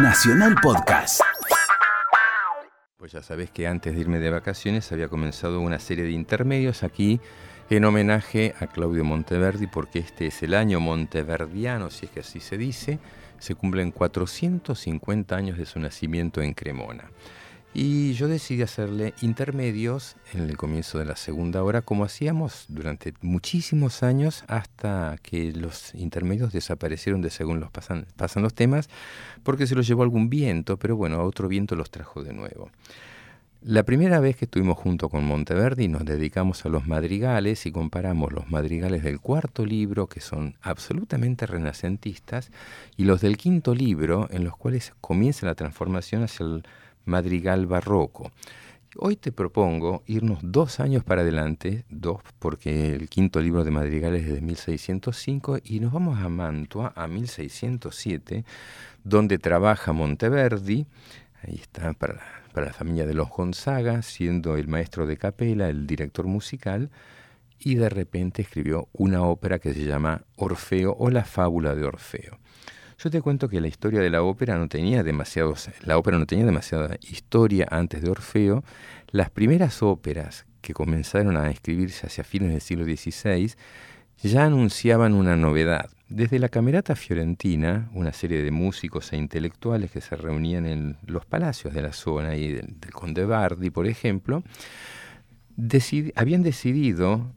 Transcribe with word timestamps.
Nacional 0.00 0.54
Podcast. 0.62 1.20
Pues 2.96 3.12
ya 3.12 3.22
sabés 3.22 3.50
que 3.50 3.66
antes 3.66 3.94
de 3.94 4.00
irme 4.00 4.20
de 4.20 4.30
vacaciones 4.30 4.90
había 4.90 5.08
comenzado 5.08 5.60
una 5.60 5.78
serie 5.78 6.04
de 6.04 6.12
intermedios 6.12 6.82
aquí 6.82 7.20
en 7.68 7.84
homenaje 7.84 8.54
a 8.58 8.68
Claudio 8.68 9.04
Monteverdi 9.04 9.66
porque 9.66 9.98
este 9.98 10.28
es 10.28 10.42
el 10.42 10.54
año 10.54 10.80
monteverdiano, 10.80 11.90
si 11.90 12.06
es 12.06 12.12
que 12.12 12.20
así 12.20 12.40
se 12.40 12.56
dice. 12.56 12.98
Se 13.38 13.54
cumplen 13.54 13.90
450 13.90 15.36
años 15.36 15.58
de 15.58 15.66
su 15.66 15.78
nacimiento 15.78 16.40
en 16.40 16.54
Cremona. 16.54 17.10
Y 17.74 18.12
yo 18.12 18.28
decidí 18.28 18.60
hacerle 18.60 19.14
intermedios 19.22 20.16
en 20.34 20.42
el 20.42 20.58
comienzo 20.58 20.98
de 20.98 21.06
la 21.06 21.16
segunda 21.16 21.62
hora, 21.62 21.80
como 21.80 22.04
hacíamos 22.04 22.66
durante 22.68 23.14
muchísimos 23.22 24.02
años, 24.02 24.44
hasta 24.46 25.16
que 25.22 25.52
los 25.52 25.94
intermedios 25.94 26.52
desaparecieron 26.52 27.22
de 27.22 27.30
según 27.30 27.60
los 27.60 27.70
pasan, 27.70 28.06
pasan 28.16 28.42
los 28.42 28.52
temas, 28.52 28.90
porque 29.42 29.66
se 29.66 29.74
los 29.74 29.86
llevó 29.86 30.02
algún 30.02 30.28
viento, 30.28 30.76
pero 30.76 30.96
bueno, 30.96 31.22
otro 31.22 31.48
viento 31.48 31.74
los 31.74 31.90
trajo 31.90 32.22
de 32.22 32.34
nuevo. 32.34 32.70
La 33.64 33.84
primera 33.84 34.20
vez 34.20 34.36
que 34.36 34.44
estuvimos 34.44 34.76
junto 34.76 35.08
con 35.08 35.24
Monteverdi 35.24 35.86
nos 35.88 36.04
dedicamos 36.04 36.66
a 36.66 36.68
los 36.68 36.86
madrigales 36.86 37.64
y 37.64 37.70
comparamos 37.70 38.32
los 38.32 38.50
madrigales 38.50 39.02
del 39.02 39.20
cuarto 39.20 39.64
libro, 39.64 40.08
que 40.08 40.20
son 40.20 40.56
absolutamente 40.60 41.46
renacentistas, 41.46 42.50
y 42.98 43.04
los 43.04 43.22
del 43.22 43.38
quinto 43.38 43.74
libro, 43.74 44.28
en 44.30 44.44
los 44.44 44.56
cuales 44.56 44.92
comienza 45.00 45.46
la 45.46 45.54
transformación 45.54 46.24
hacia 46.24 46.44
el 46.44 46.64
madrigal 47.04 47.66
barroco. 47.66 48.30
Hoy 48.96 49.16
te 49.16 49.32
propongo 49.32 50.02
irnos 50.06 50.40
dos 50.42 50.78
años 50.78 51.02
para 51.02 51.22
adelante, 51.22 51.86
dos, 51.88 52.20
porque 52.38 52.94
el 52.94 53.08
quinto 53.08 53.40
libro 53.40 53.64
de 53.64 53.70
madrigales 53.70 54.26
es 54.26 54.34
de 54.34 54.42
1605, 54.42 55.60
y 55.64 55.80
nos 55.80 55.94
vamos 55.94 56.20
a 56.20 56.28
Mantua, 56.28 56.92
a 56.94 57.08
1607, 57.08 58.44
donde 59.02 59.38
trabaja 59.38 59.94
Monteverdi, 59.94 60.84
ahí 61.42 61.54
está 61.54 61.94
para, 61.94 62.20
para 62.52 62.66
la 62.66 62.72
familia 62.74 63.06
de 63.06 63.14
los 63.14 63.30
Gonzaga, 63.30 64.02
siendo 64.02 64.58
el 64.58 64.68
maestro 64.68 65.06
de 65.06 65.16
capela, 65.16 65.70
el 65.70 65.86
director 65.86 66.26
musical, 66.26 66.90
y 67.58 67.76
de 67.76 67.88
repente 67.88 68.42
escribió 68.42 68.88
una 68.92 69.22
ópera 69.22 69.58
que 69.58 69.72
se 69.72 69.84
llama 69.84 70.22
Orfeo 70.36 70.94
o 70.98 71.08
la 71.08 71.24
fábula 71.24 71.74
de 71.74 71.84
Orfeo. 71.84 72.38
Yo 73.02 73.10
te 73.10 73.20
cuento 73.20 73.48
que 73.48 73.60
la 73.60 73.66
historia 73.66 74.00
de 74.00 74.10
la 74.10 74.22
ópera 74.22 74.56
no 74.56 74.68
tenía 74.68 75.02
demasiados, 75.02 75.68
la 75.80 75.98
ópera 75.98 76.18
no 76.18 76.26
tenía 76.26 76.46
demasiada 76.46 76.98
historia 77.00 77.66
antes 77.68 78.00
de 78.00 78.08
Orfeo. 78.08 78.62
Las 79.10 79.28
primeras 79.28 79.82
óperas 79.82 80.46
que 80.60 80.72
comenzaron 80.72 81.36
a 81.36 81.50
escribirse 81.50 82.06
hacia 82.06 82.22
fines 82.22 82.50
del 82.50 82.60
siglo 82.60 82.84
XVI 82.84 83.54
ya 84.22 84.44
anunciaban 84.44 85.14
una 85.14 85.34
novedad. 85.34 85.90
Desde 86.08 86.38
la 86.38 86.48
Camerata 86.48 86.94
Fiorentina, 86.94 87.90
una 87.92 88.12
serie 88.12 88.40
de 88.40 88.52
músicos 88.52 89.12
e 89.12 89.16
intelectuales 89.16 89.90
que 89.90 90.00
se 90.00 90.14
reunían 90.14 90.64
en 90.66 90.96
los 91.04 91.26
palacios 91.26 91.74
de 91.74 91.82
la 91.82 91.92
zona 91.92 92.36
y 92.36 92.52
del, 92.52 92.76
Conde 92.92 93.24
Bardi, 93.24 93.70
por 93.70 93.88
ejemplo, 93.88 94.44
habían 96.14 96.42
decidido 96.44 97.34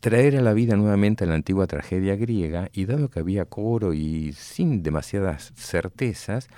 traer 0.00 0.36
a 0.36 0.42
la 0.42 0.52
vida 0.52 0.76
nuevamente 0.76 1.26
la 1.26 1.34
antigua 1.34 1.66
tragedia 1.66 2.14
griega 2.14 2.70
y 2.72 2.84
dado 2.84 3.08
que 3.08 3.18
había 3.18 3.46
coro 3.46 3.94
y 3.94 4.32
sin 4.32 4.82
demasiadas 4.82 5.52
certezas, 5.56 6.48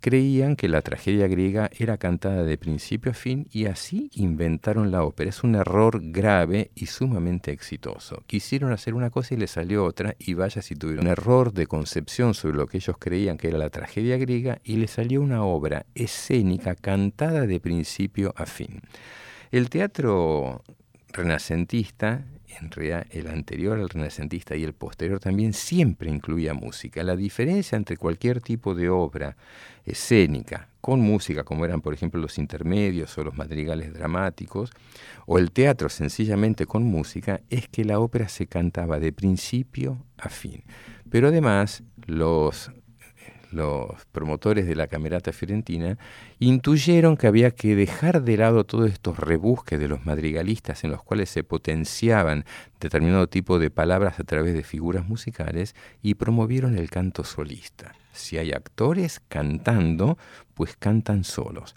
creían 0.00 0.54
que 0.54 0.68
la 0.68 0.82
tragedia 0.82 1.26
griega 1.26 1.70
era 1.78 1.96
cantada 1.96 2.44
de 2.44 2.58
principio 2.58 3.12
a 3.12 3.14
fin 3.14 3.46
y 3.50 3.66
así 3.66 4.10
inventaron 4.14 4.90
la 4.90 5.02
ópera. 5.02 5.30
Es 5.30 5.42
un 5.42 5.54
error 5.54 6.00
grave 6.02 6.70
y 6.74 6.86
sumamente 6.86 7.52
exitoso. 7.52 8.22
Quisieron 8.26 8.72
hacer 8.72 8.94
una 8.94 9.10
cosa 9.10 9.34
y 9.34 9.38
le 9.38 9.46
salió 9.46 9.84
otra 9.84 10.14
y 10.18 10.34
vaya 10.34 10.60
si 10.60 10.74
tuvieron 10.74 11.06
un 11.06 11.12
error 11.12 11.52
de 11.54 11.66
concepción 11.66 12.34
sobre 12.34 12.56
lo 12.56 12.66
que 12.66 12.78
ellos 12.78 12.96
creían 12.98 13.38
que 13.38 13.48
era 13.48 13.58
la 13.58 13.70
tragedia 13.70 14.18
griega 14.18 14.60
y 14.62 14.76
le 14.76 14.88
salió 14.88 15.22
una 15.22 15.42
obra 15.42 15.86
escénica 15.94 16.74
cantada 16.74 17.46
de 17.46 17.60
principio 17.60 18.34
a 18.36 18.44
fin. 18.44 18.82
El 19.50 19.70
teatro 19.70 20.62
renacentista 21.12 22.24
en 22.60 22.70
realidad 22.70 23.06
el 23.10 23.28
anterior 23.28 23.78
al 23.78 23.88
renacentista 23.88 24.56
y 24.56 24.64
el 24.64 24.72
posterior 24.72 25.20
también 25.20 25.52
siempre 25.52 26.10
incluía 26.10 26.54
música. 26.54 27.02
La 27.02 27.16
diferencia 27.16 27.76
entre 27.76 27.96
cualquier 27.96 28.40
tipo 28.40 28.74
de 28.74 28.88
obra 28.88 29.36
escénica 29.84 30.68
con 30.80 31.00
música, 31.00 31.44
como 31.44 31.64
eran 31.64 31.80
por 31.80 31.94
ejemplo 31.94 32.20
los 32.20 32.38
intermedios 32.38 33.16
o 33.18 33.24
los 33.24 33.36
madrigales 33.36 33.92
dramáticos, 33.92 34.70
o 35.26 35.38
el 35.38 35.50
teatro 35.50 35.88
sencillamente 35.88 36.66
con 36.66 36.84
música, 36.84 37.40
es 37.50 37.68
que 37.68 37.84
la 37.84 38.00
ópera 38.00 38.28
se 38.28 38.46
cantaba 38.46 38.98
de 38.98 39.12
principio 39.12 40.04
a 40.18 40.28
fin. 40.28 40.64
Pero 41.10 41.28
además 41.28 41.82
los 42.06 42.70
los 43.52 44.04
promotores 44.12 44.66
de 44.66 44.74
la 44.74 44.86
Camerata 44.86 45.32
Fiorentina, 45.32 45.98
intuyeron 46.38 47.16
que 47.16 47.26
había 47.26 47.50
que 47.50 47.74
dejar 47.74 48.22
de 48.22 48.36
lado 48.36 48.64
todos 48.64 48.90
estos 48.90 49.18
rebusques 49.18 49.78
de 49.78 49.88
los 49.88 50.04
madrigalistas 50.06 50.84
en 50.84 50.90
los 50.90 51.02
cuales 51.02 51.30
se 51.30 51.44
potenciaban 51.44 52.44
determinado 52.80 53.26
tipo 53.26 53.58
de 53.58 53.70
palabras 53.70 54.20
a 54.20 54.24
través 54.24 54.54
de 54.54 54.62
figuras 54.62 55.06
musicales 55.06 55.74
y 56.02 56.14
promovieron 56.14 56.76
el 56.76 56.90
canto 56.90 57.24
solista. 57.24 57.94
Si 58.12 58.38
hay 58.38 58.52
actores 58.52 59.20
cantando, 59.28 60.18
pues 60.54 60.76
cantan 60.76 61.24
solos 61.24 61.74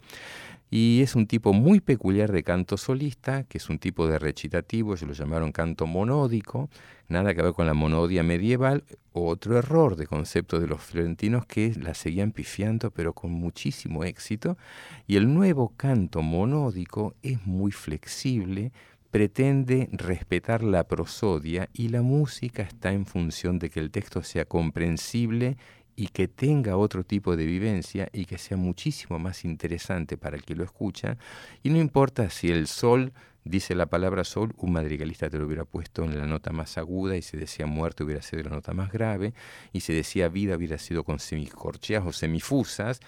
y 0.76 1.04
es 1.04 1.14
un 1.14 1.28
tipo 1.28 1.54
muy 1.54 1.82
peculiar 1.82 2.32
de 2.32 2.42
canto 2.42 2.78
solista, 2.78 3.44
que 3.44 3.60
es 3.60 3.70
un 3.70 3.78
tipo 3.78 4.08
de 4.08 4.18
recitativo, 4.18 4.96
ellos 4.96 5.08
lo 5.08 5.14
llamaron 5.14 5.52
canto 5.52 5.86
monódico, 5.86 6.68
nada 7.08 7.36
que 7.36 7.44
ver 7.44 7.54
con 7.54 7.68
la 7.68 7.76
monodia 7.76 8.24
medieval, 8.24 8.84
otro 9.12 9.60
error 9.60 9.96
de 9.96 10.08
concepto 10.08 10.60
de 10.60 10.66
los 10.66 10.82
florentinos 10.82 11.46
que 11.46 11.76
la 11.80 11.94
seguían 11.94 12.32
pifiando 12.32 12.90
pero 12.90 13.14
con 13.14 13.30
muchísimo 13.30 14.04
éxito, 14.04 14.58
y 15.06 15.18
el 15.18 15.32
nuevo 15.32 15.74
canto 15.78 16.24
monódico 16.24 17.14
es 17.22 17.46
muy 17.46 17.72
flexible, 17.72 18.72
pretende 19.12 19.90
respetar 19.92 20.64
la 20.64 20.86
prosodia 20.86 21.70
y 21.72 21.90
la 21.90 22.02
música 22.02 22.64
está 22.64 22.92
en 22.94 23.06
función 23.06 23.60
de 23.60 23.70
que 23.70 23.80
el 23.80 23.92
texto 23.92 24.24
sea 24.24 24.46
comprensible 24.46 25.56
y 25.96 26.08
que 26.08 26.28
tenga 26.28 26.78
otro 26.78 27.04
tipo 27.04 27.36
de 27.36 27.46
vivencia 27.46 28.09
y 28.14 28.26
que 28.26 28.38
sea 28.38 28.58
muchísimo 28.58 29.20
más 29.20 29.46
interesante 29.46 30.18
para 30.18 30.36
el 30.36 30.44
que 30.44 30.56
lo 30.56 30.64
escucha. 30.64 31.18
Y 31.62 31.70
no 31.70 31.80
importa 31.80 32.30
si 32.30 32.50
el 32.50 32.68
sol 32.68 33.14
dice 33.46 33.76
la 33.76 33.88
palabra 33.88 34.24
sol, 34.24 34.54
un 34.58 34.74
madrigalista 34.74 35.30
te 35.30 35.38
lo 35.38 35.46
hubiera 35.46 35.66
puesto 35.66 36.04
en 36.04 36.18
la 36.18 36.26
nota 36.26 36.52
más 36.52 36.78
aguda 36.78 37.18
y 37.18 37.22
si 37.22 37.38
decía 37.38 37.66
muerte 37.66 38.04
hubiera 38.04 38.22
sido 38.22 38.44
la 38.44 38.52
nota 38.52 38.74
más 38.74 38.92
grave 38.92 39.34
y 39.72 39.81
si 39.81 39.94
decía 39.94 40.30
vida 40.30 40.56
hubiera 40.56 40.78
sido 40.78 41.04
con 41.04 41.20
semicorcheas 41.20 42.06
o 42.06 42.14
semifusas. 42.14 43.00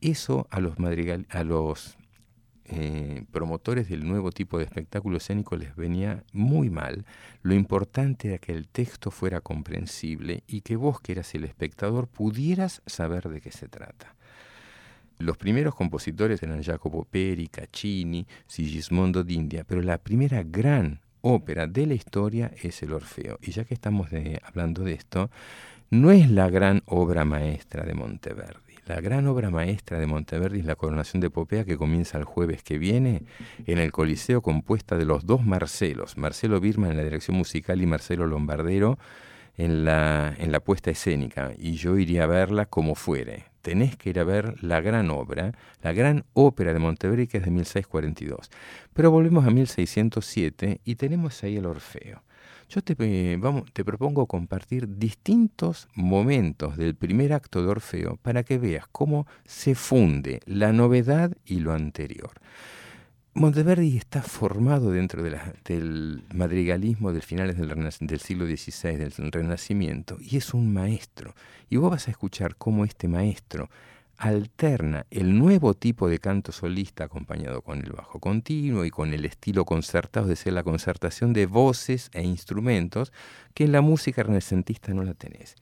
Eso 0.00 0.46
a 0.50 0.60
los, 0.60 0.78
madrigal, 0.78 1.26
a 1.30 1.44
los 1.44 1.98
eh, 2.64 3.24
promotores 3.32 3.88
del 3.88 4.06
nuevo 4.06 4.30
tipo 4.30 4.58
de 4.58 4.64
espectáculo 4.64 5.16
escénico 5.16 5.56
les 5.56 5.74
venía 5.74 6.24
muy 6.32 6.70
mal. 6.70 7.04
Lo 7.42 7.54
importante 7.54 8.28
era 8.28 8.38
que 8.38 8.52
el 8.52 8.68
texto 8.68 9.10
fuera 9.10 9.40
comprensible 9.40 10.44
y 10.46 10.60
que 10.60 10.76
vos, 10.76 11.00
que 11.00 11.12
eras 11.12 11.34
el 11.34 11.44
espectador, 11.44 12.06
pudieras 12.06 12.82
saber 12.86 13.28
de 13.28 13.40
qué 13.40 13.50
se 13.50 13.68
trata. 13.68 14.14
Los 15.18 15.36
primeros 15.36 15.74
compositores 15.74 16.42
eran 16.42 16.62
Jacopo 16.62 17.04
Peri, 17.04 17.48
Caccini, 17.48 18.26
Sigismondo 18.46 19.22
d'India, 19.24 19.64
pero 19.64 19.82
la 19.82 19.98
primera 19.98 20.42
gran 20.42 21.00
ópera 21.20 21.66
de 21.66 21.86
la 21.86 21.94
historia 21.94 22.52
es 22.62 22.82
el 22.82 22.92
Orfeo. 22.92 23.38
Y 23.42 23.50
ya 23.50 23.64
que 23.64 23.74
estamos 23.74 24.08
hablando 24.44 24.82
de 24.82 24.94
esto, 24.94 25.30
no 25.90 26.10
es 26.10 26.30
la 26.30 26.48
gran 26.48 26.82
obra 26.86 27.24
maestra 27.24 27.84
de 27.84 27.94
Monteverdi 27.94 28.69
la 28.90 29.00
gran 29.00 29.28
obra 29.28 29.50
maestra 29.50 30.00
de 30.00 30.06
Monteverdi 30.08 30.58
es 30.58 30.64
la 30.64 30.74
coronación 30.74 31.20
de 31.20 31.30
Popea 31.30 31.64
que 31.64 31.76
comienza 31.76 32.18
el 32.18 32.24
jueves 32.24 32.64
que 32.64 32.76
viene 32.76 33.22
en 33.64 33.78
el 33.78 33.92
Coliseo 33.92 34.42
compuesta 34.42 34.96
de 34.96 35.04
los 35.04 35.26
dos 35.26 35.44
Marcelos, 35.46 36.16
Marcelo 36.16 36.58
Birman 36.58 36.90
en 36.90 36.96
la 36.96 37.04
dirección 37.04 37.36
musical 37.36 37.80
y 37.80 37.86
Marcelo 37.86 38.26
Lombardero 38.26 38.98
en 39.56 39.84
la, 39.84 40.34
en 40.36 40.50
la 40.50 40.58
puesta 40.58 40.90
escénica. 40.90 41.52
Y 41.56 41.74
yo 41.74 41.98
iría 41.98 42.24
a 42.24 42.26
verla 42.26 42.66
como 42.66 42.96
fuere. 42.96 43.44
Tenés 43.62 43.94
que 43.94 44.10
ir 44.10 44.18
a 44.18 44.24
ver 44.24 44.60
la 44.60 44.80
gran 44.80 45.08
obra, 45.10 45.52
la 45.82 45.92
gran 45.92 46.24
ópera 46.32 46.72
de 46.72 46.80
Monteverdi 46.80 47.28
que 47.28 47.38
es 47.38 47.44
de 47.44 47.52
1642. 47.52 48.50
Pero 48.92 49.12
volvemos 49.12 49.46
a 49.46 49.50
1607 49.50 50.80
y 50.84 50.96
tenemos 50.96 51.44
ahí 51.44 51.58
el 51.58 51.66
Orfeo. 51.66 52.24
Yo 52.70 52.82
te, 52.82 52.94
eh, 53.00 53.36
vamos, 53.36 53.64
te 53.72 53.84
propongo 53.84 54.26
compartir 54.26 54.96
distintos 54.96 55.88
momentos 55.94 56.76
del 56.76 56.94
primer 56.94 57.32
acto 57.32 57.64
de 57.64 57.68
Orfeo 57.68 58.16
para 58.22 58.44
que 58.44 58.58
veas 58.58 58.86
cómo 58.86 59.26
se 59.44 59.74
funde 59.74 60.38
la 60.46 60.72
novedad 60.72 61.36
y 61.44 61.58
lo 61.58 61.72
anterior. 61.72 62.30
Monteverdi 63.34 63.96
está 63.96 64.22
formado 64.22 64.92
dentro 64.92 65.20
del 65.20 66.22
madrigalismo 66.32 67.12
del 67.12 67.22
finales 67.22 67.58
del, 67.58 67.70
del, 68.00 68.20
siglo 68.20 68.46
XVI, 68.46 68.96
del 68.96 69.32
Renacimiento, 69.32 70.16
y 70.20 70.36
es 70.36 70.54
un 70.54 70.72
maestro. 70.72 71.34
Y 71.70 71.76
vos 71.76 71.90
vas 71.90 72.06
a 72.06 72.12
escuchar 72.12 72.54
cómo 72.54 72.84
este 72.84 73.08
maestro 73.08 73.68
alterna 74.20 75.06
el 75.10 75.38
nuevo 75.38 75.72
tipo 75.72 76.06
de 76.06 76.18
canto 76.18 76.52
solista 76.52 77.04
acompañado 77.04 77.62
con 77.62 77.78
el 77.78 77.90
bajo 77.92 78.20
continuo 78.20 78.84
y 78.84 78.90
con 78.90 79.14
el 79.14 79.24
estilo 79.24 79.64
concertado, 79.64 80.26
de 80.26 80.36
ser 80.36 80.52
la 80.52 80.62
concertación 80.62 81.32
de 81.32 81.46
voces 81.46 82.10
e 82.12 82.22
instrumentos 82.22 83.12
que 83.54 83.64
en 83.64 83.72
la 83.72 83.80
música 83.80 84.22
renacentista 84.22 84.92
no 84.92 85.04
la 85.04 85.14
tenés. 85.14 85.56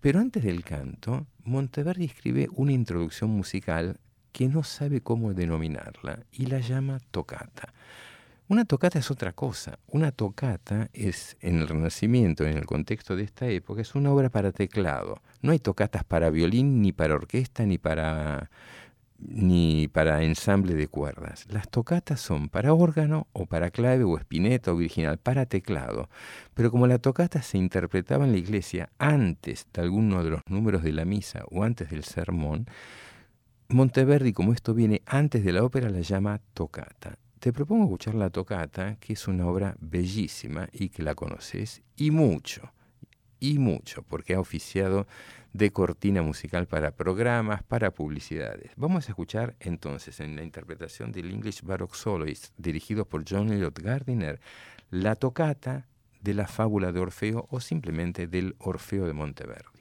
Pero 0.00 0.20
antes 0.20 0.44
del 0.44 0.62
canto, 0.64 1.26
Monteverdi 1.44 2.04
escribe 2.04 2.48
una 2.52 2.72
introducción 2.72 3.30
musical 3.30 3.98
que 4.32 4.48
no 4.48 4.64
sabe 4.64 5.00
cómo 5.00 5.32
denominarla 5.32 6.26
y 6.30 6.44
la 6.46 6.60
llama 6.60 7.00
tocata. 7.10 7.72
Una 8.46 8.66
tocata 8.66 8.98
es 8.98 9.10
otra 9.10 9.32
cosa. 9.32 9.78
Una 9.86 10.12
tocata 10.12 10.90
es, 10.92 11.38
en 11.40 11.60
el 11.60 11.68
Renacimiento, 11.68 12.44
en 12.44 12.58
el 12.58 12.66
contexto 12.66 13.16
de 13.16 13.22
esta 13.22 13.48
época, 13.48 13.80
es 13.80 13.94
una 13.94 14.12
obra 14.12 14.28
para 14.28 14.52
teclado. 14.52 15.22
No 15.40 15.52
hay 15.52 15.58
tocatas 15.58 16.04
para 16.04 16.28
violín, 16.28 16.82
ni 16.82 16.92
para 16.92 17.14
orquesta, 17.14 17.64
ni 17.64 17.78
para, 17.78 18.50
ni 19.18 19.88
para 19.88 20.22
ensamble 20.24 20.74
de 20.74 20.88
cuerdas. 20.88 21.46
Las 21.48 21.70
tocatas 21.70 22.20
son 22.20 22.50
para 22.50 22.74
órgano, 22.74 23.28
o 23.32 23.46
para 23.46 23.70
clave, 23.70 24.04
o 24.04 24.18
espineta, 24.18 24.72
o 24.72 24.76
virginal, 24.76 25.16
para 25.16 25.46
teclado. 25.46 26.10
Pero 26.52 26.70
como 26.70 26.86
la 26.86 26.98
tocata 26.98 27.40
se 27.40 27.56
interpretaba 27.56 28.26
en 28.26 28.32
la 28.32 28.38
iglesia 28.38 28.90
antes 28.98 29.66
de 29.72 29.80
alguno 29.80 30.22
de 30.22 30.30
los 30.30 30.42
números 30.50 30.82
de 30.82 30.92
la 30.92 31.06
misa 31.06 31.44
o 31.50 31.64
antes 31.64 31.88
del 31.88 32.04
sermón, 32.04 32.66
Monteverdi, 33.68 34.34
como 34.34 34.52
esto 34.52 34.74
viene 34.74 35.00
antes 35.06 35.42
de 35.42 35.52
la 35.52 35.64
ópera, 35.64 35.88
la 35.88 36.02
llama 36.02 36.42
tocata. 36.52 37.16
Te 37.44 37.52
propongo 37.52 37.84
escuchar 37.84 38.14
la 38.14 38.30
tocata, 38.30 38.96
que 38.98 39.12
es 39.12 39.28
una 39.28 39.46
obra 39.46 39.76
bellísima 39.78 40.66
y 40.72 40.88
que 40.88 41.02
la 41.02 41.14
conoces, 41.14 41.82
y 41.94 42.10
mucho, 42.10 42.72
y 43.38 43.58
mucho, 43.58 44.00
porque 44.00 44.32
ha 44.32 44.40
oficiado 44.40 45.06
de 45.52 45.70
cortina 45.70 46.22
musical 46.22 46.66
para 46.66 46.92
programas, 46.92 47.62
para 47.62 47.90
publicidades. 47.90 48.70
Vamos 48.76 49.06
a 49.06 49.12
escuchar 49.12 49.56
entonces 49.60 50.20
en 50.20 50.36
la 50.36 50.42
interpretación 50.42 51.12
del 51.12 51.30
English 51.30 51.60
Baroque 51.60 51.98
Soloist, 51.98 52.54
dirigido 52.56 53.04
por 53.04 53.24
John 53.28 53.52
Elliot 53.52 53.78
Gardiner, 53.78 54.40
la 54.88 55.14
tocata 55.14 55.86
de 56.22 56.32
la 56.32 56.46
fábula 56.46 56.92
de 56.92 57.00
Orfeo 57.00 57.46
o 57.50 57.60
simplemente 57.60 58.26
del 58.26 58.56
Orfeo 58.58 59.06
de 59.06 59.12
Monteverdi. 59.12 59.73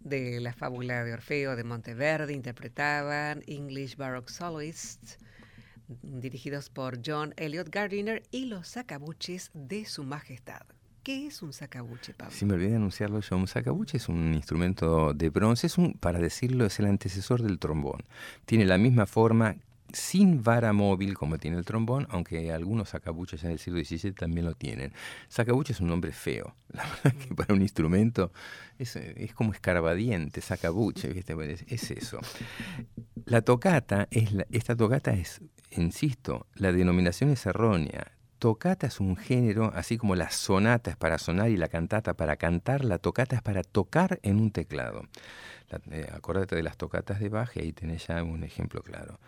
De 0.00 0.40
la 0.40 0.54
fábula 0.54 1.04
de 1.04 1.12
Orfeo 1.12 1.54
de 1.54 1.62
Monteverdi 1.62 2.32
interpretaban 2.32 3.42
English 3.46 3.96
Baroque 3.96 4.32
Soloists 4.32 5.18
dirigidos 6.02 6.70
por 6.70 7.00
John 7.04 7.34
Elliot 7.36 7.68
Gardiner 7.68 8.22
y 8.30 8.46
los 8.46 8.68
sacabuches 8.68 9.50
de 9.52 9.84
su 9.84 10.04
majestad. 10.04 10.62
¿Qué 11.02 11.26
es 11.26 11.42
un 11.42 11.52
sacabuche, 11.52 12.14
Pablo? 12.14 12.34
Si 12.34 12.46
me 12.46 12.54
olvidé 12.54 12.70
de 12.70 12.76
anunciarlo 12.76 13.20
yo, 13.20 13.36
un 13.36 13.46
sacabuche 13.46 13.98
es 13.98 14.08
un 14.08 14.32
instrumento 14.32 15.12
de 15.12 15.28
bronce, 15.28 15.66
es 15.66 15.76
un, 15.76 15.92
para 15.92 16.20
decirlo, 16.20 16.64
es 16.64 16.78
el 16.78 16.86
antecesor 16.86 17.42
del 17.42 17.58
trombón. 17.58 18.04
Tiene 18.46 18.64
la 18.64 18.78
misma 18.78 19.04
forma, 19.04 19.56
sin 19.92 20.42
vara 20.42 20.72
móvil 20.72 21.16
como 21.16 21.38
tiene 21.38 21.58
el 21.58 21.64
trombón, 21.64 22.06
aunque 22.10 22.52
algunos 22.52 22.90
sacabuches 22.90 23.42
ya 23.42 23.48
del 23.48 23.58
siglo 23.58 23.82
XVII 23.82 24.12
también 24.12 24.46
lo 24.46 24.54
tienen. 24.54 24.92
Sacabuche 25.28 25.72
es 25.72 25.80
un 25.80 25.88
nombre 25.88 26.12
feo, 26.12 26.54
la 26.68 26.84
verdad 26.84 27.14
que 27.20 27.34
para 27.34 27.54
un 27.54 27.62
instrumento 27.62 28.32
es, 28.78 28.96
es 28.96 29.34
como 29.34 29.52
escarbadiente, 29.52 30.40
sacabuche, 30.40 31.12
¿viste? 31.12 31.34
Es, 31.68 31.90
eso. 31.90 32.20
La 33.24 33.42
tocata, 33.42 34.08
es 34.10 34.30
esta 34.50 34.76
tocata 34.76 35.12
es, 35.12 35.40
insisto, 35.70 36.46
la 36.54 36.72
denominación 36.72 37.30
es 37.30 37.44
errónea. 37.46 38.12
Tocata 38.38 38.86
es 38.86 39.00
un 39.00 39.16
género, 39.16 39.72
así 39.74 39.98
como 39.98 40.14
la 40.14 40.30
sonata 40.30 40.92
es 40.92 40.96
para 40.96 41.18
sonar 41.18 41.50
y 41.50 41.56
la 41.56 41.66
cantata 41.68 42.14
para 42.14 42.36
cantar, 42.36 42.84
la 42.84 42.98
tocata 42.98 43.34
es 43.34 43.42
para 43.42 43.64
tocar 43.64 44.20
en 44.22 44.38
un 44.38 44.52
teclado. 44.52 45.08
Eh, 45.90 46.08
acordate 46.14 46.56
de 46.56 46.62
las 46.62 46.76
tocatas 46.76 47.20
de 47.20 47.28
Bach 47.28 47.50
y 47.56 47.60
ahí 47.60 47.72
tenés 47.72 48.06
ya 48.06 48.22
un 48.22 48.44
ejemplo 48.44 48.82
claro. 48.82 49.18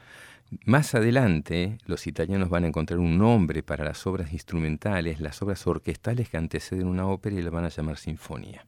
Más 0.64 0.96
adelante, 0.96 1.78
los 1.86 2.08
italianos 2.08 2.48
van 2.48 2.64
a 2.64 2.66
encontrar 2.66 2.98
un 2.98 3.18
nombre 3.18 3.62
para 3.62 3.84
las 3.84 4.04
obras 4.08 4.32
instrumentales, 4.32 5.20
las 5.20 5.40
obras 5.42 5.64
orquestales 5.64 6.28
que 6.28 6.38
anteceden 6.38 6.88
una 6.88 7.06
ópera 7.06 7.36
y 7.36 7.42
la 7.42 7.50
van 7.50 7.66
a 7.66 7.68
llamar 7.68 7.98
sinfonía. 7.98 8.66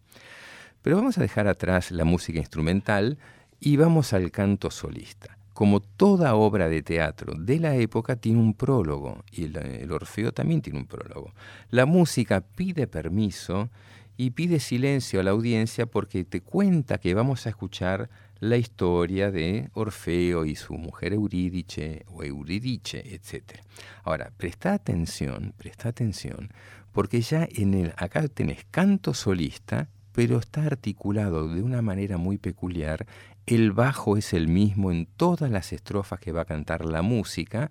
Pero 0.81 0.95
vamos 0.95 1.19
a 1.19 1.23
dejar 1.23 1.49
atrás 1.49 1.91
la 1.91 2.05
música 2.05 2.39
instrumental 2.39 3.19
y 3.59 3.77
vamos 3.79 4.13
al 4.13 4.31
canto 4.31 4.71
solista. 4.71 5.37
Como 5.55 5.81
toda 5.81 6.37
obra 6.37 6.69
de 6.69 6.83
teatro 6.83 7.35
de 7.37 7.59
la 7.59 7.75
época 7.75 8.15
tiene 8.15 8.39
un 8.39 8.55
prólogo 8.55 9.25
y 9.33 9.45
el, 9.45 9.57
el 9.57 9.91
Orfeo 9.91 10.31
también 10.31 10.63
tiene 10.63 10.79
un 10.79 10.87
prólogo. 10.87 11.35
La 11.71 11.85
música 11.85 12.43
pide 12.43 12.87
permiso 12.87 13.71
y 14.17 14.31
pide 14.31 14.61
silencio 14.61 15.19
a 15.19 15.25
la 15.25 15.33
audiencia 15.33 15.87
porque 15.87 16.23
te 16.25 16.43
cuenta 16.43 16.99
que 16.99 17.13
vamos 17.13 17.47
a 17.47 17.51
escuchar 17.51 18.09
la 18.43 18.57
historia 18.57 19.31
de 19.31 19.71
Orfeo 19.73 20.45
y 20.45 20.57
su 20.57 20.75
mujer 20.75 21.13
Eurídice 21.13 22.05
o 22.09 22.25
Euridice, 22.25 23.15
etc. 23.15 23.61
Ahora, 24.03 24.33
presta 24.37 24.73
atención, 24.73 25.55
presta 25.57 25.91
atención, 25.91 26.51
porque 26.91 27.21
ya 27.21 27.47
en 27.49 27.73
el, 27.75 27.95
acá 27.97 28.27
tenés 28.27 28.65
canto 28.69 29.15
solista, 29.15 29.91
pero 30.11 30.41
está 30.41 30.65
articulado 30.65 31.47
de 31.55 31.63
una 31.63 31.83
manera 31.83 32.17
muy 32.17 32.37
peculiar. 32.37 33.07
El 33.47 33.71
bajo 33.71 34.17
es 34.17 34.33
el 34.33 34.49
mismo 34.49 34.91
en 34.91 35.07
todas 35.07 35.49
las 35.49 35.73
estrofas 35.73 36.19
que 36.19 36.33
va 36.33 36.41
a 36.41 36.47
cantar 36.47 36.85
la 36.85 37.03
música 37.03 37.71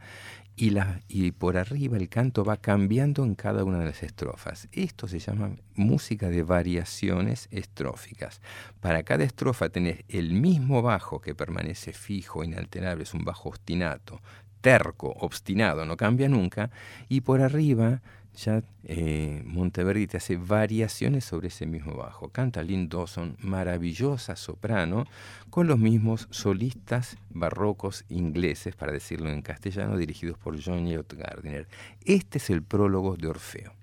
y, 0.55 0.71
la, 0.71 1.01
y 1.07 1.31
por 1.31 1.57
arriba 1.57 1.97
el 1.97 2.09
canto 2.09 2.43
va 2.43 2.57
cambiando 2.57 3.23
en 3.23 3.35
cada 3.35 3.63
una 3.63 3.79
de 3.79 3.85
las 3.85 4.03
estrofas. 4.03 4.67
Esto 4.71 5.07
se 5.07 5.19
llama 5.19 5.55
música 5.75 6.29
de 6.29 6.43
variaciones 6.43 7.47
estróficas. 7.51 8.41
Para 8.79 9.03
cada 9.03 9.23
estrofa 9.23 9.69
tenés 9.69 10.03
el 10.07 10.33
mismo 10.33 10.81
bajo 10.81 11.21
que 11.21 11.35
permanece 11.35 11.93
fijo, 11.93 12.43
inalterable, 12.43 13.03
es 13.03 13.13
un 13.13 13.23
bajo 13.23 13.49
obstinato, 13.49 14.21
terco, 14.61 15.09
obstinado, 15.19 15.85
no 15.85 15.97
cambia 15.97 16.29
nunca, 16.29 16.69
y 17.09 17.21
por 17.21 17.41
arriba 17.41 18.01
ya 18.35 18.63
eh, 18.83 19.43
Monteverdi 19.45 20.07
te 20.07 20.17
hace 20.17 20.37
variaciones 20.37 21.25
sobre 21.25 21.49
ese 21.49 21.65
mismo 21.65 21.95
bajo. 21.95 22.29
Canta 22.29 22.63
Lynn 22.63 22.89
Dawson, 22.89 23.37
maravillosa 23.39 24.35
soprano, 24.35 25.05
con 25.49 25.67
los 25.67 25.77
mismos 25.77 26.27
solistas 26.31 27.17
barrocos 27.29 28.05
ingleses, 28.09 28.75
para 28.75 28.91
decirlo 28.91 29.29
en 29.29 29.41
castellano, 29.41 29.97
dirigidos 29.97 30.37
por 30.37 30.61
John 30.63 30.87
Elliot 30.87 31.13
Gardiner. 31.13 31.67
Este 32.05 32.37
es 32.37 32.49
el 32.49 32.63
prólogo 32.63 33.15
de 33.17 33.27
Orfeo. 33.27 33.80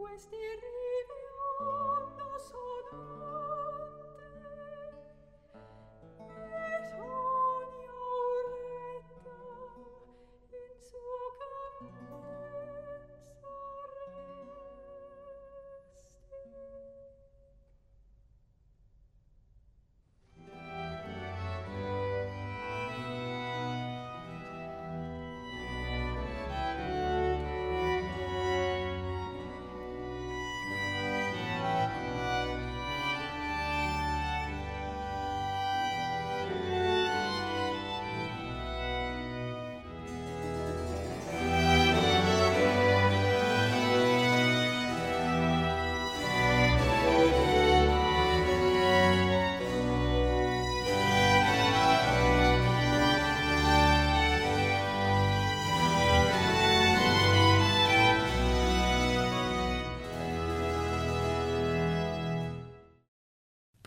questi 0.00 0.34
rivi 0.34 1.20
hanno 1.58 2.38
sonoro 2.38 3.49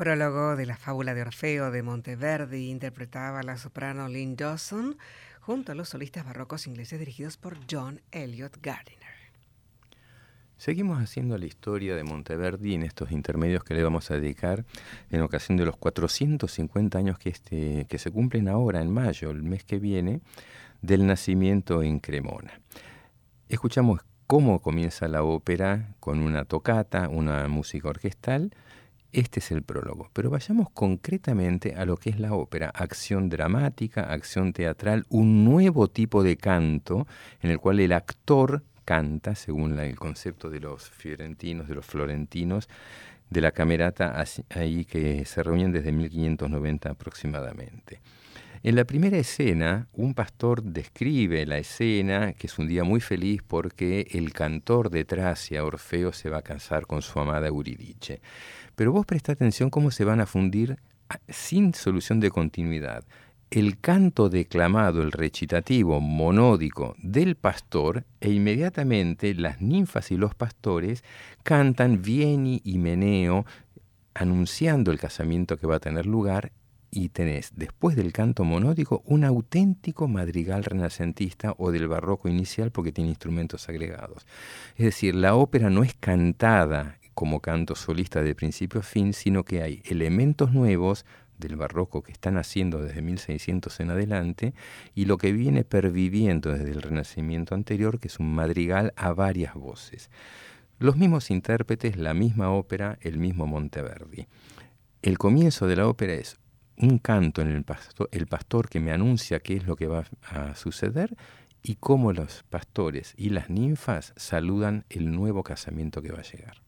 Prólogo 0.03 0.57
de 0.57 0.65
la 0.65 0.75
fábula 0.75 1.13
de 1.13 1.21
Orfeo 1.21 1.71
de 1.71 1.81
Monteverdi 1.81 2.69
interpretaba 2.69 3.41
la 3.41 3.55
soprano 3.55 4.09
Lynn 4.09 4.35
Dawson 4.35 4.97
junto 5.39 5.71
a 5.71 5.75
los 5.75 5.87
solistas 5.87 6.25
barrocos 6.25 6.67
ingleses 6.67 6.99
dirigidos 6.99 7.37
por 7.37 7.57
John 7.71 8.01
Elliot 8.11 8.57
Gardiner. 8.61 9.31
Seguimos 10.57 11.01
haciendo 11.01 11.37
la 11.37 11.45
historia 11.45 11.95
de 11.95 12.03
Monteverdi 12.03 12.73
en 12.73 12.83
estos 12.83 13.13
intermedios 13.13 13.63
que 13.63 13.75
le 13.75 13.83
vamos 13.85 14.11
a 14.11 14.15
dedicar 14.15 14.65
en 15.09 15.21
ocasión 15.21 15.57
de 15.57 15.63
los 15.63 15.77
450 15.77 16.97
años 16.97 17.17
que, 17.17 17.29
este, 17.29 17.85
que 17.87 17.97
se 17.97 18.11
cumplen 18.11 18.49
ahora 18.49 18.81
en 18.81 18.91
mayo, 18.91 19.31
el 19.31 19.41
mes 19.41 19.63
que 19.63 19.79
viene, 19.79 20.19
del 20.81 21.07
nacimiento 21.07 21.81
en 21.81 22.01
Cremona. 22.01 22.59
Escuchamos 23.47 24.01
cómo 24.27 24.61
comienza 24.61 25.07
la 25.07 25.23
ópera 25.23 25.95
con 26.01 26.19
una 26.19 26.43
tocata, 26.43 27.07
una 27.07 27.47
música 27.47 27.87
orquestal, 27.87 28.51
este 29.13 29.39
es 29.39 29.51
el 29.51 29.63
prólogo, 29.63 30.09
pero 30.13 30.29
vayamos 30.29 30.69
concretamente 30.71 31.75
a 31.75 31.85
lo 31.85 31.97
que 31.97 32.09
es 32.09 32.19
la 32.19 32.33
ópera, 32.33 32.69
acción 32.69 33.29
dramática, 33.29 34.01
acción 34.11 34.53
teatral, 34.53 35.05
un 35.09 35.45
nuevo 35.45 35.87
tipo 35.87 36.23
de 36.23 36.35
canto 36.35 37.07
en 37.41 37.51
el 37.51 37.59
cual 37.59 37.79
el 37.79 37.93
actor 37.93 38.63
canta, 38.85 39.35
según 39.35 39.79
el 39.79 39.95
concepto 39.95 40.49
de 40.49 40.59
los 40.59 40.89
fiorentinos, 40.89 41.67
de 41.67 41.75
los 41.75 41.85
florentinos, 41.85 42.67
de 43.29 43.41
la 43.41 43.51
camerata 43.51 44.23
ahí 44.49 44.85
que 44.85 45.25
se 45.25 45.43
reúnen 45.43 45.71
desde 45.71 45.91
1590 45.91 46.89
aproximadamente. 46.89 48.01
En 48.65 48.77
la 48.77 48.85
primera 48.85 49.17
escena, 49.17 49.89
un 49.91 50.13
pastor 50.13 50.63
describe 50.63 51.45
la 51.45 51.57
escena, 51.57 52.31
que 52.31 52.47
es 52.47 52.57
un 52.57 52.65
día 52.65 52.85
muy 52.85 53.01
feliz 53.01 53.41
porque 53.45 54.07
el 54.11 54.31
cantor 54.31 54.89
de 54.89 55.03
Tracia, 55.03 55.65
Orfeo, 55.65 56.13
se 56.13 56.29
va 56.29 56.37
a 56.37 56.43
casar 56.43 56.87
con 56.87 57.01
su 57.01 57.19
amada 57.19 57.47
Euridice. 57.47 58.21
Pero 58.75 58.91
vos 58.91 59.05
presta 59.05 59.31
atención 59.31 59.69
cómo 59.69 59.91
se 59.91 60.05
van 60.05 60.19
a 60.19 60.25
fundir 60.25 60.77
ah, 61.09 61.19
sin 61.27 61.73
solución 61.73 62.19
de 62.19 62.31
continuidad. 62.31 63.03
El 63.51 63.79
canto 63.79 64.29
declamado, 64.29 65.03
el 65.03 65.11
recitativo 65.11 66.01
monódico 66.01 66.95
del 66.97 67.35
pastor 67.35 68.03
e 68.19 68.31
inmediatamente 68.31 69.35
las 69.35 69.61
ninfas 69.61 70.09
y 70.09 70.17
los 70.17 70.33
pastores 70.33 71.03
cantan 71.43 72.01
Vieni 72.01 72.61
y 72.63 72.79
Meneo 72.79 73.45
anunciando 74.15 74.91
el 74.91 74.99
casamiento 74.99 75.57
que 75.57 75.67
va 75.67 75.75
a 75.75 75.79
tener 75.79 76.07
lugar 76.07 76.51
y 76.95 77.09
tenés, 77.09 77.51
después 77.55 77.95
del 77.95 78.13
canto 78.13 78.43
monódico, 78.43 79.01
un 79.05 79.23
auténtico 79.23 80.07
madrigal 80.07 80.63
renacentista 80.63 81.55
o 81.57 81.71
del 81.71 81.87
barroco 81.87 82.29
inicial 82.29 82.69
porque 82.69 82.91
tiene 82.91 83.09
instrumentos 83.09 83.67
agregados. 83.67 84.27
Es 84.77 84.85
decir, 84.85 85.15
la 85.15 85.33
ópera 85.35 85.71
no 85.71 85.83
es 85.83 85.95
cantada 85.95 86.99
como 87.13 87.39
canto 87.39 87.75
solista 87.75 88.21
de 88.21 88.35
principio 88.35 88.81
a 88.81 88.83
fin, 88.83 89.13
sino 89.13 89.43
que 89.43 89.61
hay 89.61 89.81
elementos 89.85 90.51
nuevos 90.51 91.05
del 91.37 91.55
barroco 91.55 92.03
que 92.03 92.11
están 92.11 92.37
haciendo 92.37 92.81
desde 92.81 93.01
1600 93.01 93.79
en 93.79 93.89
adelante 93.91 94.53
y 94.95 95.05
lo 95.05 95.17
que 95.17 95.31
viene 95.31 95.63
perviviendo 95.63 96.51
desde 96.51 96.71
el 96.71 96.81
Renacimiento 96.81 97.55
anterior, 97.55 97.99
que 97.99 98.07
es 98.07 98.19
un 98.19 98.33
madrigal 98.33 98.93
a 98.95 99.13
varias 99.13 99.53
voces. 99.55 100.09
Los 100.79 100.97
mismos 100.97 101.31
intérpretes, 101.31 101.97
la 101.97 102.13
misma 102.13 102.49
ópera, 102.49 102.97
el 103.01 103.17
mismo 103.17 103.47
Monteverdi. 103.47 104.27
El 105.01 105.17
comienzo 105.17 105.67
de 105.67 105.75
la 105.75 105.87
ópera 105.87 106.13
es 106.13 106.37
un 106.77 106.97
canto 106.97 107.41
en 107.41 107.49
el 107.49 107.63
pastor, 107.63 108.09
el 108.11 108.27
pastor 108.27 108.69
que 108.69 108.79
me 108.79 108.91
anuncia 108.91 109.39
qué 109.39 109.55
es 109.55 109.67
lo 109.67 109.75
que 109.75 109.87
va 109.87 110.05
a 110.23 110.55
suceder 110.55 111.15
y 111.61 111.75
cómo 111.75 112.11
los 112.13 112.43
pastores 112.43 113.13
y 113.15 113.29
las 113.29 113.49
ninfas 113.49 114.13
saludan 114.15 114.85
el 114.89 115.11
nuevo 115.11 115.43
casamiento 115.43 116.01
que 116.01 116.11
va 116.11 116.19
a 116.19 116.23
llegar. 116.23 116.62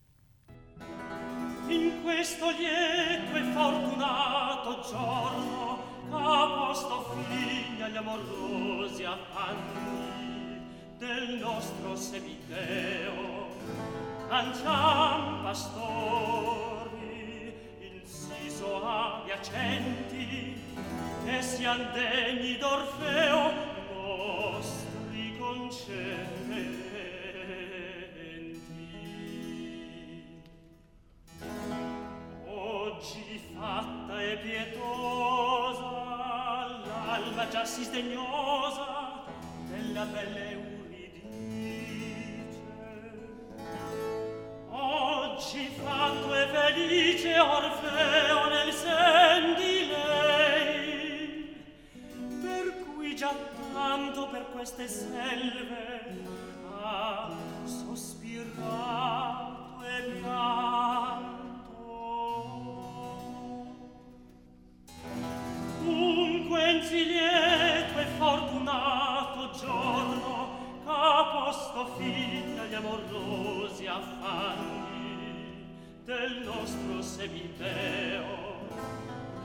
questo 2.26 2.50
lieto 2.58 3.38
e 3.38 3.44
fortunato 3.54 4.82
giorno 4.90 5.78
ch'a 6.10 6.48
posto 6.56 7.06
fine 7.30 7.84
agli 7.84 7.98
amorosi 7.98 9.04
affanni 9.04 10.60
del 10.98 11.38
nostro 11.38 11.96
semiteo. 11.96 13.46
lanciam 14.28 15.44
pastori 15.44 17.54
inciso 17.80 18.84
a 18.84 19.22
piacenti 19.24 20.60
che 21.26 21.42
sian 21.44 21.92
degni 21.94 22.58
d'Orfeo 22.58 23.52
nostri 23.94 25.38
concerti. 25.38 26.85
si 37.66 37.84
sdegnosa 37.84 39.24
della 39.68 40.06
belle 40.06 40.65
agli 72.66 72.74
amorosi 72.74 73.86
affanni 73.86 75.68
del 76.04 76.42
nostro 76.44 77.02
semiteo 77.02 78.64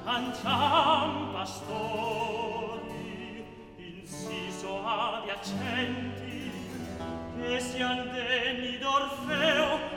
cantiam 0.05 1.31
pastori 1.33 2.65
inciso 3.77 4.83
avi 4.87 5.31
accenti 5.31 6.51
che 7.37 7.61
sian 7.61 8.11
degni 8.11 8.79
d'Orfeo 8.79 9.89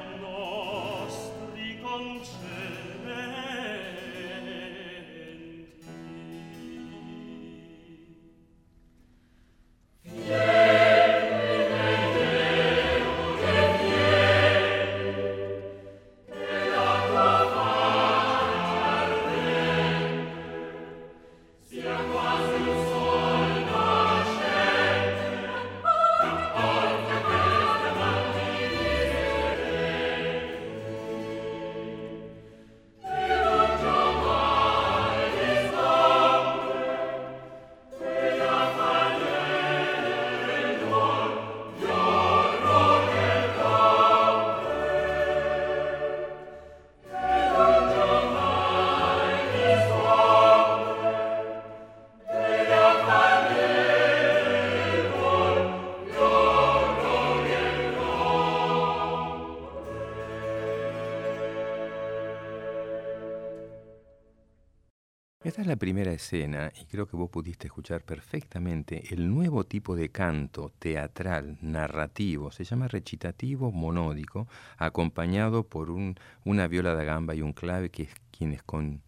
la 65.73 65.77
primera 65.77 66.11
escena, 66.11 66.71
y 66.79 66.85
creo 66.85 67.07
que 67.07 67.17
vos 67.17 67.31
pudiste 67.31 67.65
escuchar 67.65 68.03
perfectamente, 68.03 69.11
el 69.11 69.27
nuevo 69.27 69.63
tipo 69.63 69.95
de 69.95 70.09
canto 70.09 70.71
teatral, 70.77 71.57
narrativo, 71.61 72.51
se 72.51 72.63
llama 72.63 72.87
recitativo 72.87 73.71
monódico, 73.71 74.47
acompañado 74.77 75.63
por 75.63 75.89
un, 75.89 76.13
una 76.45 76.67
viola 76.67 76.93
de 76.93 77.05
gamba 77.05 77.33
y 77.33 77.41
un 77.41 77.53
clave, 77.53 77.89
que 77.89 78.03
es 78.03 78.09
quienes 78.37 78.61
con, 78.61 79.01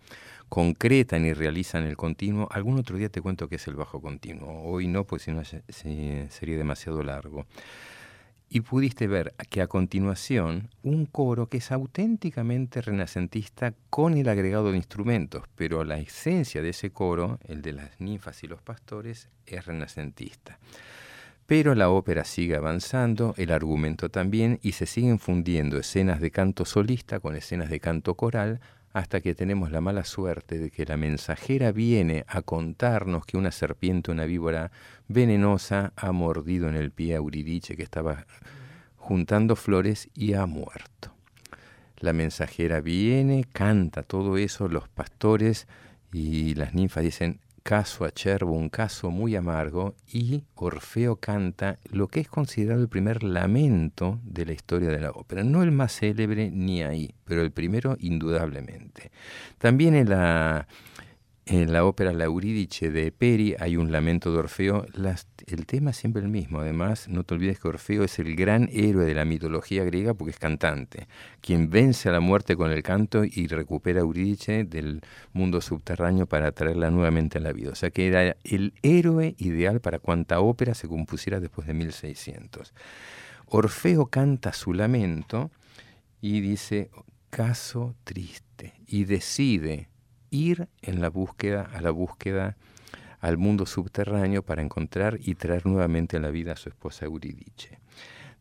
concretan 0.49 1.23
y 1.23 1.33
realizan 1.33 1.83
el 1.83 1.97
continuo. 1.97 2.47
Algún 2.49 2.79
otro 2.79 2.97
día 2.97 3.09
te 3.09 3.21
cuento 3.21 3.47
qué 3.47 3.57
es 3.57 3.67
el 3.67 3.75
bajo 3.75 4.01
continuo. 4.01 4.63
Hoy 4.63 4.87
no, 4.87 5.03
pues 5.03 5.21
si 5.21 5.31
no 5.31 5.43
sería 5.45 6.57
demasiado 6.57 7.03
largo 7.03 7.45
y 8.49 8.61
pudiste 8.61 9.07
ver 9.07 9.33
que 9.49 9.61
a 9.61 9.67
continuación 9.67 10.69
un 10.83 11.05
coro 11.05 11.47
que 11.47 11.57
es 11.57 11.71
auténticamente 11.71 12.81
renacentista 12.81 13.73
con 13.89 14.17
el 14.17 14.29
agregado 14.29 14.71
de 14.71 14.77
instrumentos, 14.77 15.43
pero 15.55 15.83
la 15.83 15.97
esencia 15.97 16.61
de 16.61 16.69
ese 16.69 16.91
coro, 16.91 17.39
el 17.47 17.61
de 17.61 17.73
las 17.73 17.99
ninfas 17.99 18.43
y 18.43 18.47
los 18.47 18.61
pastores, 18.61 19.29
es 19.45 19.65
renacentista. 19.65 20.59
Pero 21.47 21.75
la 21.75 21.89
ópera 21.89 22.23
sigue 22.23 22.55
avanzando, 22.55 23.35
el 23.37 23.51
argumento 23.51 24.09
también, 24.09 24.59
y 24.63 24.71
se 24.71 24.87
siguen 24.87 25.19
fundiendo 25.19 25.77
escenas 25.77 26.19
de 26.19 26.31
canto 26.31 26.65
solista 26.65 27.19
con 27.19 27.35
escenas 27.35 27.69
de 27.69 27.79
canto 27.79 28.15
coral, 28.15 28.61
hasta 28.95 29.19
que 29.19 29.35
tenemos 29.35 29.73
la 29.73 29.81
mala 29.81 30.05
suerte 30.05 30.57
de 30.57 30.71
que 30.71 30.85
la 30.85 30.95
mensajera 30.95 31.73
viene 31.73 32.23
a 32.29 32.41
contarnos 32.41 33.25
que 33.25 33.35
una 33.35 33.51
serpiente, 33.51 34.09
una 34.09 34.23
víbora 34.23 34.71
venenosa, 35.09 35.91
ha 35.97 36.13
mordido 36.13 36.69
en 36.69 36.75
el 36.75 36.91
pie 36.91 37.11
a 37.11 37.17
Euridice 37.17 37.75
que 37.75 37.83
estaba 37.83 38.25
juntando 38.95 39.57
flores 39.57 40.07
y 40.13 40.31
ha 40.35 40.45
muerto. 40.45 41.13
La 41.97 42.13
mensajera 42.13 42.79
viene, 42.79 43.43
canta 43.51 44.01
todo 44.01 44.37
eso, 44.37 44.69
los 44.69 44.87
pastores 44.87 45.67
y 46.13 46.55
las 46.55 46.73
ninfas 46.73 47.03
dicen, 47.03 47.41
caso 47.65 48.05
acerbo, 48.05 48.51
un 48.51 48.69
caso 48.69 49.09
muy 49.09 49.35
amargo, 49.35 49.95
y 50.07 50.43
Orfeo 50.53 51.15
canta 51.15 51.79
lo 51.89 52.07
que 52.07 52.19
es 52.19 52.27
considerado 52.27 52.79
el 52.79 52.89
primer 52.89 53.23
lamento 53.23 54.19
de 54.23 54.45
la 54.45 54.53
historia 54.53 54.89
de 54.89 54.99
la 54.99 55.09
ópera. 55.09 55.43
No 55.43 55.63
el 55.63 55.71
más 55.71 55.99
célebre 55.99 56.51
ni 56.51 56.83
ahí, 56.83 57.15
pero 57.25 57.41
el 57.41 57.51
primero 57.51 57.97
indudablemente. 57.99 59.09
También 59.57 59.95
en 59.95 60.11
la 60.11 60.67
en 61.45 61.71
la 61.71 61.85
ópera 61.85 62.11
La 62.11 62.25
Eurídice 62.25 62.89
de 62.89 63.11
Peri 63.11 63.55
hay 63.59 63.77
un 63.77 63.91
lamento 63.91 64.31
de 64.31 64.39
Orfeo. 64.39 64.85
el 65.45 65.65
tema 65.67 65.91
es 65.91 65.97
siempre 65.97 66.23
el 66.23 66.27
mismo. 66.27 66.59
Además, 66.59 67.07
no 67.07 67.23
te 67.23 67.35
olvides 67.35 67.59
que 67.59 67.67
Orfeo 67.67 68.03
es 68.03 68.17
el 68.17 68.35
gran 68.35 68.67
héroe 68.71 69.05
de 69.05 69.13
la 69.13 69.25
mitología 69.25 69.83
griega 69.83 70.15
porque 70.15 70.31
es 70.31 70.39
cantante, 70.39 71.07
quien 71.41 71.69
vence 71.69 72.09
a 72.09 72.11
la 72.11 72.19
muerte 72.19 72.55
con 72.55 72.71
el 72.71 72.81
canto 72.81 73.23
y 73.23 73.47
recupera 73.47 73.99
a 73.99 74.01
Eurídice 74.01 74.63
del 74.63 75.01
mundo 75.33 75.61
subterráneo 75.61 76.25
para 76.25 76.51
traerla 76.51 76.89
nuevamente 76.89 77.37
a 77.37 77.41
la 77.41 77.53
vida. 77.53 77.71
O 77.71 77.75
sea 77.75 77.91
que 77.91 78.07
era 78.07 78.35
el 78.43 78.73
héroe 78.81 79.35
ideal 79.37 79.81
para 79.81 79.99
cuanta 79.99 80.39
ópera 80.39 80.73
se 80.73 80.87
compusiera 80.87 81.39
después 81.39 81.67
de 81.67 81.75
1600. 81.75 82.73
Orfeo 83.47 84.07
canta 84.07 84.51
su 84.51 84.73
lamento 84.73 85.51
y 86.21 86.41
dice, 86.41 86.89
caso 87.29 87.95
triste, 88.03 88.73
y 88.87 89.03
decide 89.03 89.89
ir 90.35 90.67
en 90.81 91.01
la 91.01 91.09
búsqueda, 91.09 91.69
a 91.73 91.81
la 91.81 91.91
búsqueda 91.91 92.55
al 93.21 93.37
mundo 93.37 93.65
subterráneo 93.65 94.43
para 94.43 94.61
encontrar 94.61 95.17
y 95.21 95.35
traer 95.35 95.65
nuevamente 95.65 96.17
a 96.17 96.19
la 96.19 96.29
vida 96.29 96.51
a 96.53 96.57
su 96.57 96.69
esposa 96.69 97.05
Euridice. 97.05 97.79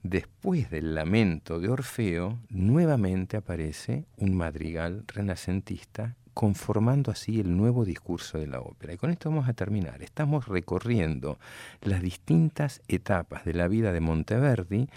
Después 0.03 0.71
del 0.71 0.95
lamento 0.95 1.59
de 1.59 1.71
Orfeo, 1.71 2.39
nuevamente 2.51 3.39
aparece 3.39 4.05
un 4.19 4.37
madrigal 4.37 5.05
renacentista 5.07 6.17
conformando 6.35 7.11
así 7.11 7.41
el 7.41 7.57
nuevo 7.57 7.87
discurso 7.87 8.39
de 8.39 8.49
la 8.49 8.61
ópera. 8.61 8.93
Y 8.93 8.97
con 8.99 9.11
esto 9.11 9.31
vamos 9.31 9.49
a 9.49 9.55
terminar. 9.55 10.03
Estamos 10.03 10.49
recorriendo 10.49 11.39
las 11.81 12.03
distintas 12.03 12.83
etapas 12.89 13.47
de 13.47 13.55
la 13.55 13.69
vida 13.69 13.93
de 13.93 14.01
Monteverdi 14.01 14.89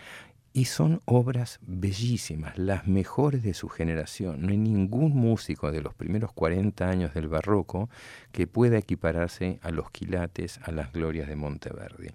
y 0.57 0.65
son 0.65 1.03
obras 1.05 1.59
bellísimas, 1.61 2.57
las 2.57 2.87
mejores 2.87 3.43
de 3.43 3.53
su 3.53 3.69
generación. 3.69 4.41
No 4.41 4.49
hay 4.49 4.57
ningún 4.57 5.15
músico 5.15 5.71
de 5.71 5.81
los 5.81 5.93
primeros 5.93 6.33
40 6.33 6.89
años 6.89 7.13
del 7.13 7.27
barroco 7.27 7.91
que 8.31 8.47
pueda 8.47 8.79
equipararse 8.79 9.59
a 9.61 9.69
los 9.69 9.91
quilates, 9.91 10.59
a 10.63 10.71
las 10.71 10.91
glorias 10.91 11.27
de 11.27 11.35
Monteverdi. 11.35 12.07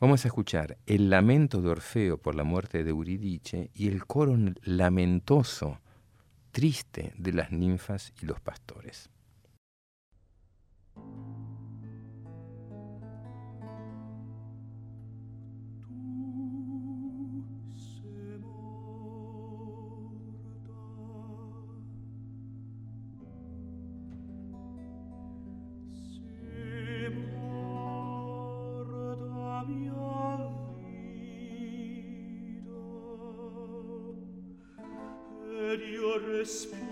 Vamos 0.00 0.22
a 0.22 0.28
escuchar 0.28 0.76
el 0.84 1.08
lamento 1.08 1.62
de 1.62 1.70
Orfeo 1.70 2.18
por 2.18 2.34
la 2.34 2.44
muerte 2.44 2.84
de 2.84 2.90
Euridice 2.90 3.70
y 3.72 3.88
el 3.88 4.04
coro 4.04 4.36
lamentoso, 4.64 5.80
triste 6.50 7.14
de 7.16 7.32
las 7.32 7.52
ninfas 7.52 8.12
y 8.20 8.26
los 8.26 8.38
pastores. 8.38 9.08
Esprit. 36.40 36.87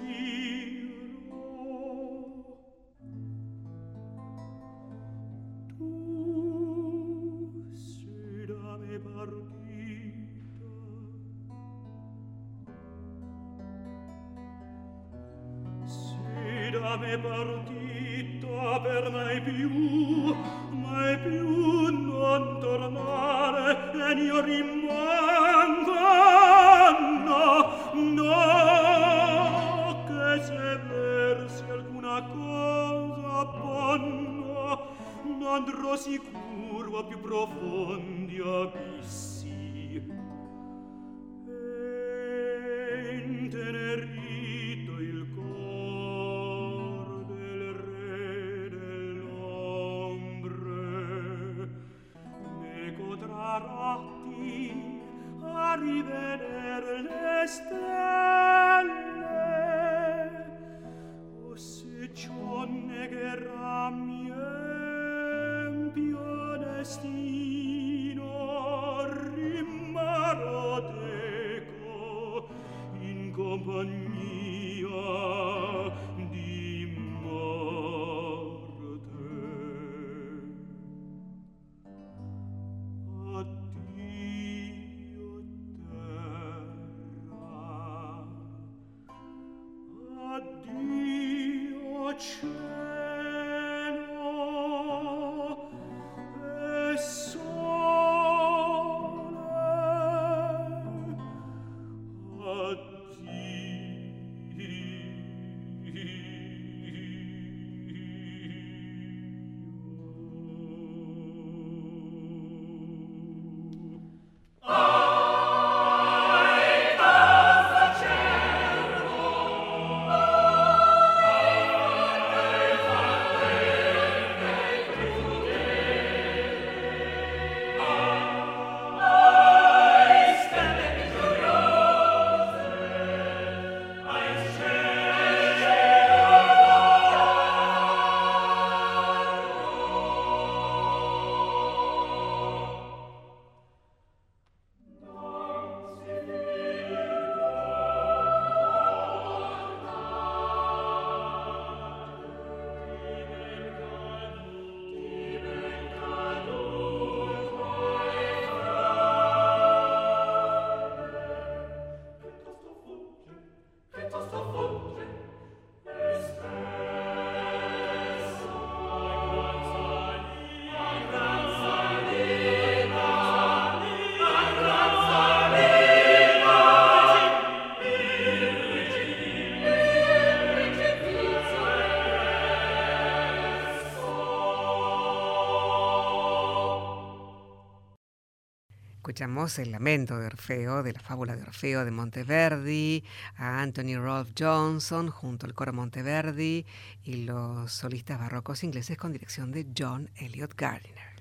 Escuchamos 189.27 189.59
el 189.59 189.73
lamento 189.73 190.19
de 190.21 190.27
Orfeo, 190.27 190.85
de 190.85 190.93
la 190.93 191.01
fábula 191.01 191.35
de 191.35 191.43
Orfeo 191.43 191.85
de 191.85 191.91
Monteverdi, 191.91 193.03
a 193.37 193.61
Anthony 193.61 193.99
Rolfe 193.99 194.33
Johnson 194.39 195.11
junto 195.11 195.47
al 195.47 195.53
coro 195.53 195.73
Monteverdi 195.73 196.65
y 197.03 197.25
los 197.25 197.73
solistas 197.73 198.21
barrocos 198.21 198.62
ingleses 198.62 198.97
con 198.97 199.11
dirección 199.11 199.51
de 199.51 199.67
John 199.77 200.09
Elliot 200.15 200.55
Gardiner. 200.57 201.17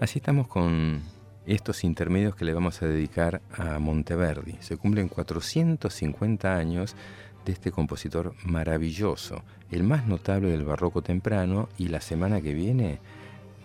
Así 0.00 0.18
estamos 0.18 0.48
con 0.48 1.00
estos 1.46 1.84
intermedios 1.84 2.34
que 2.34 2.44
le 2.44 2.54
vamos 2.54 2.82
a 2.82 2.86
dedicar 2.86 3.40
a 3.56 3.78
Monteverdi. 3.78 4.56
Se 4.58 4.76
cumplen 4.76 5.06
450 5.08 6.56
años 6.56 6.96
de 7.44 7.52
este 7.52 7.70
compositor 7.70 8.34
maravilloso, 8.42 9.44
el 9.70 9.84
más 9.84 10.08
notable 10.08 10.50
del 10.50 10.64
barroco 10.64 11.02
temprano, 11.02 11.68
y 11.78 11.86
la 11.86 12.00
semana 12.00 12.40
que 12.40 12.52
viene 12.52 12.98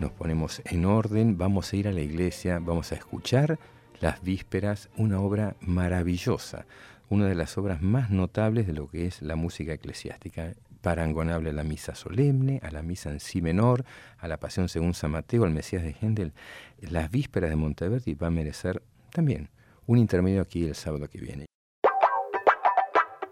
nos 0.00 0.10
ponemos 0.12 0.62
en 0.64 0.86
orden, 0.86 1.36
vamos 1.38 1.72
a 1.72 1.76
ir 1.76 1.86
a 1.86 1.92
la 1.92 2.00
iglesia, 2.00 2.58
vamos 2.58 2.90
a 2.90 2.94
escuchar 2.94 3.58
las 4.00 4.22
vísperas, 4.22 4.88
una 4.96 5.20
obra 5.20 5.56
maravillosa, 5.60 6.64
una 7.10 7.26
de 7.26 7.34
las 7.34 7.58
obras 7.58 7.82
más 7.82 8.10
notables 8.10 8.66
de 8.66 8.72
lo 8.72 8.88
que 8.88 9.06
es 9.06 9.20
la 9.20 9.36
música 9.36 9.74
eclesiástica, 9.74 10.54
parangonable 10.80 11.50
a 11.50 11.52
la 11.52 11.64
misa 11.64 11.94
solemne, 11.94 12.60
a 12.62 12.70
la 12.70 12.82
misa 12.82 13.10
en 13.10 13.20
sí 13.20 13.42
menor, 13.42 13.84
a 14.18 14.26
la 14.26 14.40
pasión 14.40 14.70
según 14.70 14.94
San 14.94 15.10
Mateo, 15.10 15.44
al 15.44 15.50
Mesías 15.50 15.82
de 15.82 15.94
Händel. 16.00 16.32
Las 16.80 17.10
vísperas 17.10 17.50
de 17.50 17.56
Monteverdi 17.56 18.14
va 18.14 18.28
a 18.28 18.30
merecer 18.30 18.82
también 19.12 19.50
un 19.86 19.98
intermedio 19.98 20.40
aquí 20.40 20.64
el 20.64 20.74
sábado 20.74 21.08
que 21.08 21.18
viene. 21.20 21.44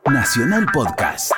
Nacional 0.04 0.66
Podcast. 0.72 1.32